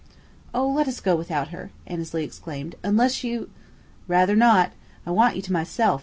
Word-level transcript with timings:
"Oh, 0.51 0.67
let 0.67 0.87
us 0.87 0.99
go 0.99 1.15
without 1.15 1.49
her," 1.49 1.69
Annesley 1.85 2.23
exclaimed, 2.23 2.73
"unless 2.83 3.23
you" 3.23 3.51
"Rather 4.07 4.35
not. 4.35 4.71
I 5.05 5.11
want 5.11 5.35
you 5.35 5.43
to 5.43 5.53
myself. 5.53 5.99